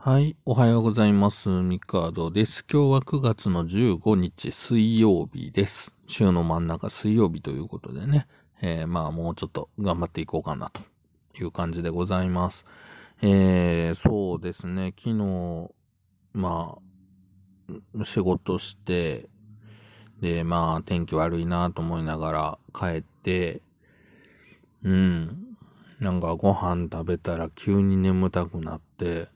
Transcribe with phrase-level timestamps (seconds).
[0.00, 1.48] はい、おはようございます。
[1.48, 2.64] ミカードです。
[2.72, 5.92] 今日は9月の15日水曜日です。
[6.06, 8.28] 週の真ん中水曜日ということでね、
[8.62, 10.82] えー、まあもうちょっと頑張っていこうかなと
[11.42, 12.64] いう感じでございます。
[13.22, 15.70] えー、そうですね、昨日、
[16.32, 16.78] ま
[17.98, 19.28] あ、仕事して、
[20.20, 23.62] で、まあ天気悪いなと思いながら帰って、
[24.84, 25.56] うん、
[25.98, 29.26] なんかご飯食べたら急に眠たくなって、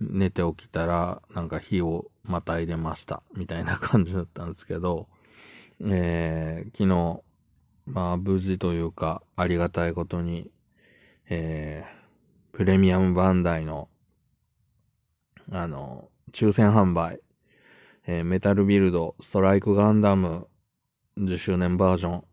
[0.00, 5.08] 寝て起きたら、なんか火をまた入れました、みたいな感じだったんですけど、
[5.84, 7.22] えー、昨日、
[7.86, 10.50] まあ無事というか、ありがたいことに、
[11.28, 13.88] えー、プレミアムバンダイの、
[15.50, 17.20] あの、抽選販売、
[18.06, 20.48] えー、メタルビルド、ストライクガンダム、
[21.18, 22.24] 10周年バージョン、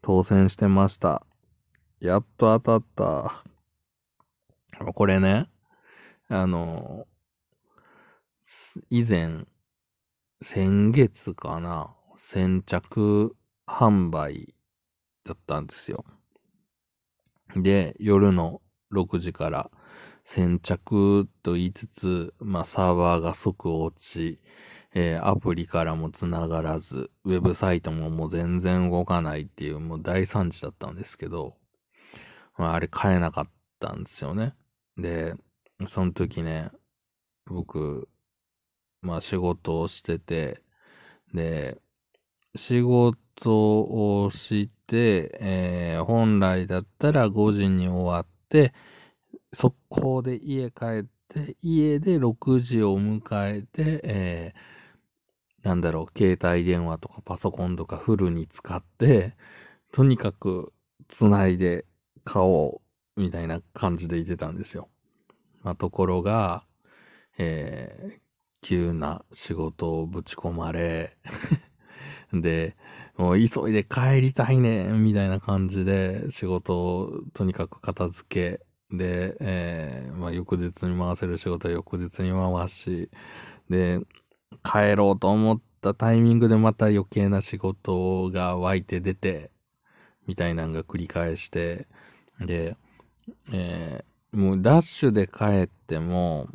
[0.00, 1.24] 当選してました。
[2.00, 3.34] やっと当たっ
[4.80, 4.92] た。
[4.94, 5.48] これね、
[6.28, 7.06] あの、
[8.90, 9.46] 以前、
[10.40, 14.54] 先月かな、先着販売
[15.24, 16.04] だったんですよ。
[17.56, 18.60] で、夜の
[18.92, 19.70] 6時から
[20.24, 24.40] 先着と言いつつ、まあサーバーが即落ち、
[24.94, 31.56] えー、アプリからも繋がらず、ウェブサイトももう全然動かないっていうもう大惨事だったんですけど、
[32.56, 33.50] まああれ買えなかっ
[33.80, 34.54] たんですよね。
[34.96, 35.34] で、
[35.86, 36.70] その時ね、
[37.46, 38.08] 僕、
[39.02, 40.62] まあ仕事をしてて、
[41.34, 41.78] で、
[42.56, 48.74] 仕事をして、えー、本来だったら5時に終わって、
[49.52, 53.20] 速攻で家帰って、家で6時を迎
[53.58, 59.36] えて、えー、なんだろう、携帯電話とかパソコンとかフルに使って、
[59.92, 60.72] とにかく
[61.08, 61.86] 繋いで
[62.24, 62.82] 買お
[63.16, 64.88] う、みたいな感じでいてたんですよ。
[65.62, 66.64] まあ、ところが、
[67.38, 68.20] えー、
[68.62, 71.16] 急な仕事をぶち込まれ
[72.32, 72.76] で、
[73.16, 83.10] もう急いで帰りたいね、みたいな感じで仕事をとにかく片付け、で、えー、まあ、翌日に回せる仕事は翌日に回し、
[83.70, 84.00] で、
[84.62, 89.50] 帰ろうと思ったタイミングでまた余計な仕事が湧いて出て、
[90.26, 91.86] みたいなのが繰り返して、
[92.40, 92.76] で、
[93.52, 96.48] えもうダッシュで帰っても、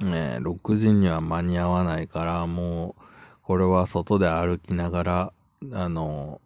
[0.00, 3.02] えー、6時には間に合わないから、もう、
[3.42, 5.32] これは外で歩きながら、
[5.72, 6.40] あの、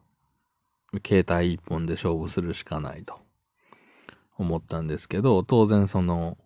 [1.06, 3.18] 携帯一本で勝負するしかないと
[4.36, 6.36] 思ったんですけど、当然その、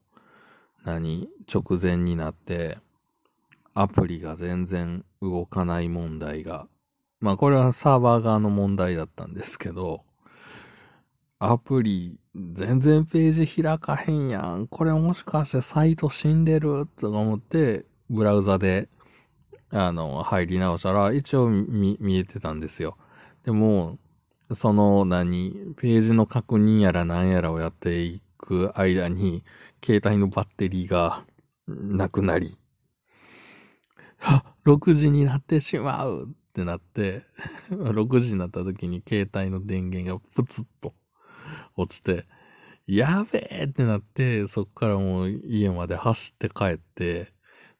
[0.84, 2.78] 何、直前になって、
[3.74, 6.68] アプリが全然動かない問題が、
[7.20, 10.04] まあこれはサーバー側の問題だったんですけど、
[11.40, 12.18] アプリ、
[12.52, 14.68] 全然ページ開かへんやん。
[14.68, 16.86] これもしかしてサイト死んでる？
[16.96, 18.88] とか思って、ブラウザで、
[19.70, 22.96] あの、入り直したら、一応見、見えてたんですよ。
[23.44, 23.98] でも、
[24.52, 29.44] その何、ページの確認やら何やらをやっていく間に、
[29.84, 31.24] 携帯のバッテリーが
[31.66, 32.56] なくなり、
[34.18, 37.22] は6時になってしまうってなって、
[37.70, 40.94] 6時になった時に携帯の電源がプツッと
[41.78, 42.26] 落ちて、
[42.86, 47.32] やべえってなって、そっからもう家まで走って帰って、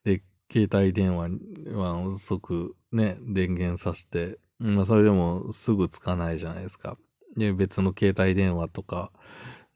[0.05, 1.31] で、携帯電話
[1.73, 6.97] は即ね、電源さして、まあそれでもすぐつかないじゃないですか。
[7.37, 9.13] で、別の携帯電話とか、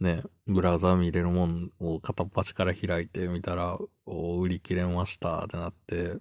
[0.00, 6.16] ね、ブラウザー見れるもんを片っ端から開いてみたら、売り切れましたってなって、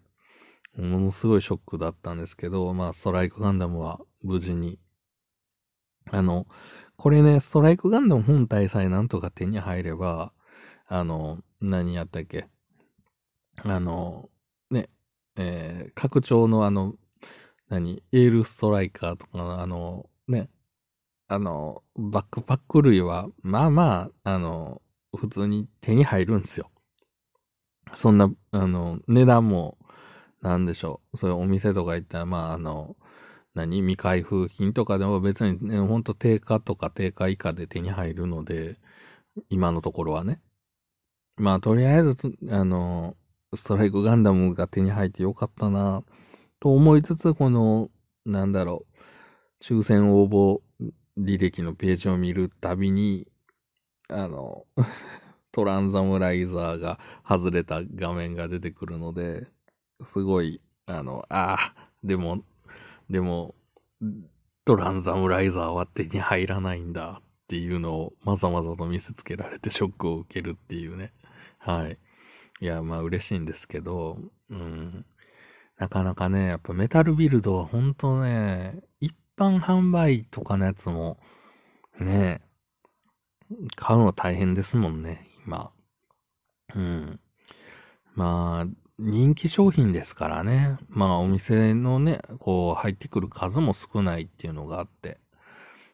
[0.78, 4.80] ものすごいショックだったんですけど、まあ、ストライクガンダムは無事に、
[6.12, 6.48] あの、
[7.02, 10.34] これね、ストライクガンダム本体さえなんとか手に入れば、
[10.86, 12.48] あの、何やったっけ？
[13.64, 14.30] あの、
[14.70, 14.88] ね、
[15.36, 16.94] えー、拡張のあの、
[17.70, 18.04] 何？
[18.12, 20.52] エールストライカーとか、あの、ね、
[21.28, 24.84] あの、バックパック類は、まあまあ、あの、
[25.18, 26.70] 普通に手に入るんですよ。
[27.96, 29.80] そんな、あの、値段も、
[30.44, 31.18] なんでしょう？
[31.18, 32.96] そういうお店とか行ったら、まあ、あの、
[33.54, 33.82] 何？
[33.82, 38.78] 未開封品とかでも別にね、ほんと定価とか定価以下で手に入るので、
[39.50, 40.42] 今のところはね。
[41.38, 42.16] まあ、とりあえず、
[42.50, 43.16] あの、
[43.54, 46.04] ストライクガンダムが手に入ってよかったな、
[46.60, 47.90] と思いつつ、この、
[48.26, 50.62] なんだろう、抽選応募
[51.18, 53.28] 履歴のページを見るたびに、
[54.10, 54.66] あの、
[55.52, 59.48] トランザムライザーが外れた画面が出てくるので、
[60.04, 62.44] すごい、あの、ああ、でも、
[63.12, 63.56] でも、
[64.64, 71.12] トランザムライザーは手に入らないんだっていうのをまざまざと見せつけられてショックを受けるっていうね。
[71.60, 72.00] はい。
[72.62, 74.18] いや、まあ嬉しいんですけど、
[74.50, 75.06] うん。
[75.78, 81.20] なかなかね、やっぱメタルビルドは本当ね、一般販売とかのやつも、
[82.00, 82.42] ね、
[83.76, 85.72] 買うの大変ですもんね、今。
[86.76, 87.20] うん。
[88.16, 90.78] まあ、人気商品ですからね。
[90.90, 95.20] まあ、お店のね、こう、入ってくる数も少ないっていうのがあって。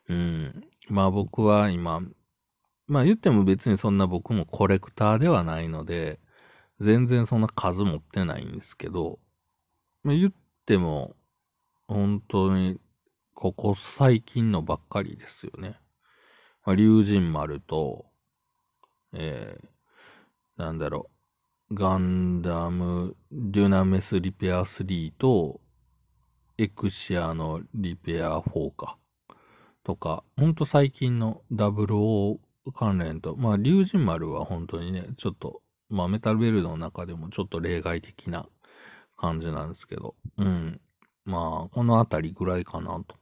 [0.09, 0.63] うん。
[0.89, 2.01] まあ僕は今、
[2.87, 6.19] まあ言っても別にそんな僕もコレクターではないので、
[6.79, 9.19] 全然そんな数持ってないんですけど、
[10.03, 10.31] まあ、言っ
[10.65, 11.15] ても、
[11.87, 12.79] 本当に、
[13.33, 15.79] ここ最近のばっかりですよね。
[16.65, 18.05] まあ、竜神丸と、
[19.13, 21.16] えー、なんだろう、
[21.73, 25.59] ガンダム、デュナメスリペア3と、
[26.57, 28.97] エクシアのリペア4か。
[29.83, 32.39] とか、ほんと最近の00
[32.73, 38.47] 関連と、まあ、竜神丸は本当にね、ちょっと、まあ、メタルベルドの中でもちょっと例外的な
[39.17, 40.79] 感じなんですけど、うん。
[41.25, 43.17] まあ、このあたりぐらいかなと。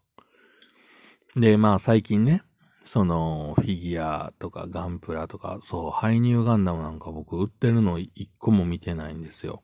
[1.36, 2.44] で、まあ、最近ね、
[2.86, 9.64] その、フィギュアとかガンプラとか、そう、ハイニューガンダムなんか僕売ってるの一個も見てないんですよ。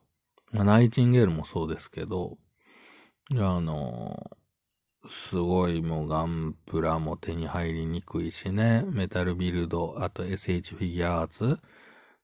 [0.51, 2.37] まあ、ナイチンゲールもそうですけど、
[3.33, 4.31] あの
[5.07, 11.59] すごいもうガンプラも手に入りにくいしね、メタルビルド、あと SH フィギュアーツ。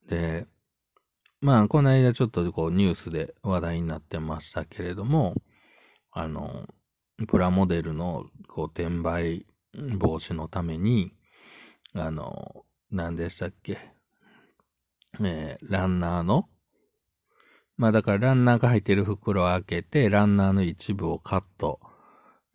[0.08, 0.46] で、
[1.40, 5.34] まあ、この間ちょっとこうニュースで話題になってましたけれども、
[6.12, 6.66] あの、
[7.26, 11.12] プラモデルのこう転売防止のために、
[11.94, 13.78] あの、何でしたっけ？
[15.20, 16.48] えー、ランナーの
[17.76, 21.80] まあだからランナーが入ってる袋を開けて、ランナーの一部をカット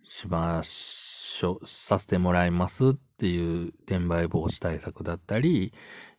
[0.01, 5.74] しましょ、させてもらいますっていう転売防止対策だったり、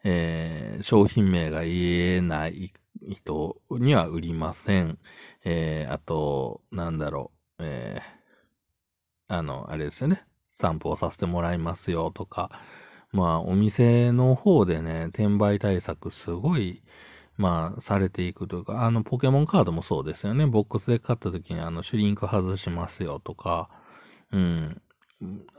[0.04, 2.72] えー、商品名が言えない
[3.10, 4.98] 人には売りません。
[5.44, 10.24] えー、あと、なんだろう、えー、あの、あれですよね。
[10.54, 12.48] スタンプをさせてもらいますよとか、
[13.10, 16.84] まあ、お店の方でね、転売対策すごい、
[17.36, 20.46] まあ、されていくというか、あの、ポケモンカードもそうですよね。
[20.46, 23.68] ボックスで買った時にあの、シュリンク外しますよとか、
[24.30, 24.80] うん。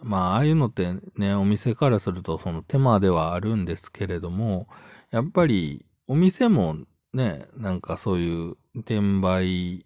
[0.02, 4.70] まあ、ああいうのってね、お店からするとその手間ではあるんですけれども、
[5.12, 6.78] やっぱりお店も
[7.14, 9.86] ね、なんかそういう転売、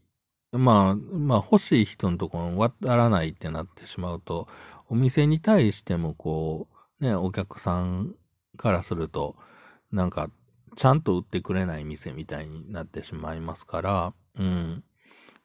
[0.51, 4.47] まあ、まあ欲しい人のところに渡らないってなってしまうと、
[4.89, 6.67] お店に対してもこ
[6.99, 8.15] う、ね、お客さん
[8.57, 9.35] からすると、
[9.91, 10.29] なんか
[10.75, 14.83] ちゃんと売ってくれない店みたいになってしまいますから、うん。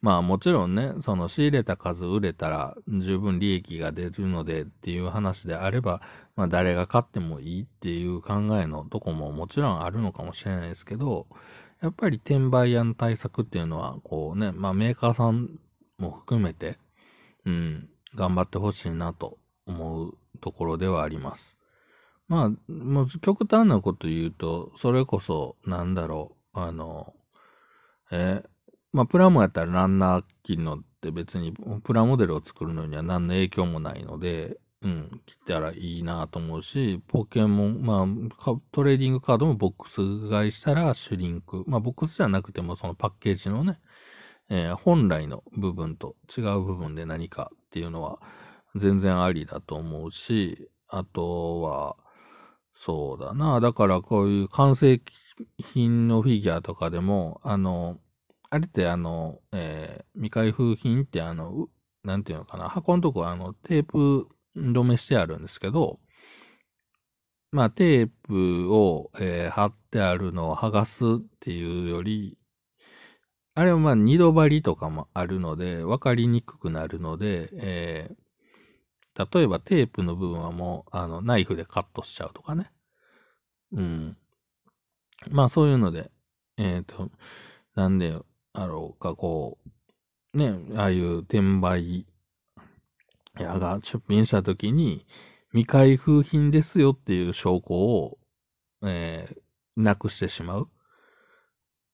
[0.05, 6.03] まあもちろんね、その仕入れた数売れたら十分利益が出るのでっていう話であれば、
[6.37, 11.27] まあ誰が買ってもいいっていう考えのとこももちろんあるのかもしれないですけど、
[11.81, 15.59] やっぱり転売屋の対策っていうのは、こうね、まあメーカーさん
[15.97, 16.77] も含めて、
[17.47, 21.59] うん、頑張ってほしいなと思うところではあります。
[22.29, 27.15] まあ、もう極端なこと言うと、それこそ、なんだろう、あの、
[28.11, 28.43] え
[28.95, 31.53] まあ、プラモやったらランナー機能って別に
[31.83, 41.65] プラモデルを作るのには何の影響もないので、うん、来たらいいなと思うし、ポケモン、まあ、トレーディングカードもボックス買いしたらシュリンク。
[41.67, 43.81] まあ、ボックスじゃなくてもそのパッケージのね、
[44.49, 48.21] えー、本来の部分と違う部分で何かっていうのは
[48.77, 51.97] 全然ありだと思うし、あとは、
[52.73, 53.59] そうだな。
[53.59, 55.01] だからこういう完成
[55.59, 57.99] 品のフィギュアとかでも、あの、
[58.55, 61.67] あれってあの、えー、未開封品ってあの、
[62.05, 62.69] なんていうのかな。
[62.69, 65.99] 箱のとこあの、テープ止めしてあるんですけど、
[67.51, 71.09] まあ、テープを、えー、貼ってあるのを剥がすっ
[71.41, 72.39] ていうより、
[73.57, 82.71] あれはまあ二度張りとかもあるので、わかりにくくなるので、えー、例えばテープの部分はもう、あの、ナイフでカットしちゃうとかね。
[83.73, 84.17] うん。
[85.29, 86.13] まあそういうので、
[86.57, 87.11] えっ、ー、と、
[87.75, 88.17] なんで
[88.55, 89.59] あろうか、こ
[90.33, 92.07] う、ね、ああいう転売
[93.39, 95.05] 屋が出品した時に、
[95.51, 98.19] 未開封品ですよっていう証拠を、
[98.85, 99.39] えー、
[99.77, 100.69] なくしてしまう。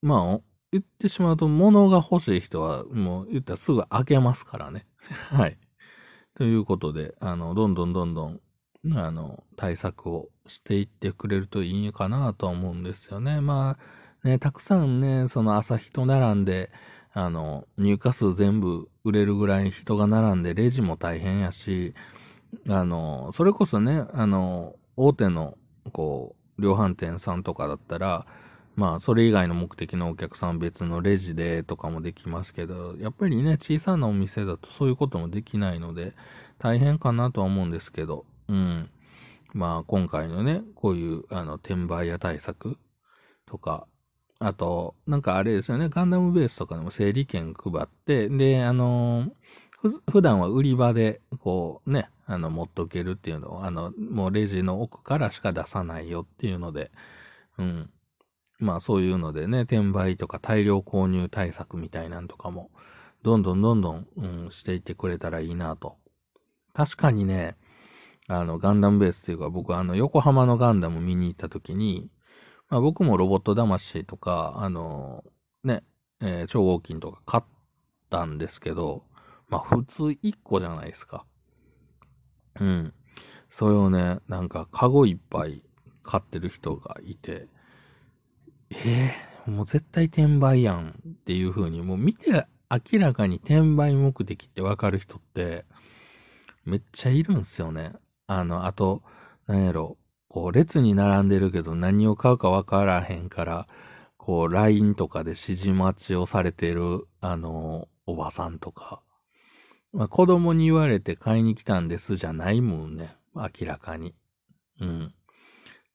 [0.03, 0.41] まあ、
[0.73, 4.87] 言ってしまうと、物が欲しい人は、もう言ったらすぐ開けますからね。
[5.33, 5.59] はい。
[6.35, 8.41] ということで、あの、どんどんどんどん、
[8.95, 13.41] あの、対策をしていってくれるといいかなと思うんですよね。
[13.41, 16.71] まあ、ね、たくさんね、その朝日と並んで、
[17.13, 21.95] あの、入荷数全部売れるぐらい人が並んで、レジも大変やし、
[22.69, 25.57] あの、それこそね、あの、大手の、
[25.93, 28.27] こう、量販店さんとかだったら、
[28.77, 36.15] まあ、それ以外の目的のお客さん別のレジでとかもできますけど、やっぱりね、小さなお店だとそういうこともできないので、
[36.59, 38.91] 大変かなとは思うんですけど、うん。
[39.53, 42.77] まあ、今回のね、こういう、あの、転売屋対策
[43.47, 43.87] とか、
[44.41, 49.27] あと、なんかあれですよね、ガンダムベースとかでも整理券配って、で、あの
[50.11, 56.91] 普段は売り場で、こうね、あの、持っとけるっていうのを、あの、もうレジの奥からしか出さないよっていうので、
[57.59, 57.91] うん。
[58.59, 62.71] まあそういうのでね、転売とか大量購入対策みたいなんとかも、
[63.23, 65.97] どんどんどんどん、うん、していってくれたらいいなと。
[66.73, 67.57] 確かにね、
[68.27, 72.11] あの、ガンダムベースっていうか、僕あの、横浜のガンダム見に行った時に、
[72.71, 75.25] まあ僕もロボット魂とか、あの、
[75.65, 75.83] ね、
[76.21, 77.45] えー、超合金とか買っ
[78.09, 79.05] たんですけど、
[79.49, 81.27] まあ普通1個じゃないですか。
[82.61, 82.95] うん。
[83.51, 85.65] それをね、なんかカゴいっぱい
[86.05, 87.49] 買ってる人がいて、
[88.71, 89.15] え
[89.47, 95.65] えー、もう絶対転売やんっていう風に、もう見て明らかに転売目的ってわかる人って、
[96.65, 97.95] めっちゃいるんすよね。
[98.29, 99.03] あの、あと、
[99.49, 99.97] なんやろ、
[100.31, 103.67] こう、列に並んでるけど何を買うかわからへんから、
[104.17, 109.03] こう、LINE とかで指示待ちをされてる、あの、おばさんとか、
[109.93, 113.17] まあ、子供に言われて買いに来たんですじゃないもんね。
[113.35, 114.15] 明らかに。
[114.81, 115.15] うん。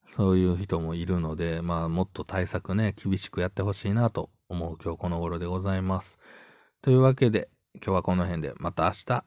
[0.06, 6.20] そういう人もいるので、まあもっと対策ね、厳しくやってほしいなと思う今日この頃でございます。
[6.82, 9.24] というわけで、今日はこの辺でまた明日